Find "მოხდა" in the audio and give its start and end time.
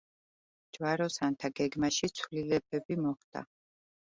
3.07-3.45